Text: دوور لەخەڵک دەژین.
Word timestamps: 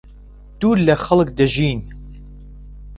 دوور 0.59 0.77
لەخەڵک 0.87 1.29
دەژین. 1.37 1.79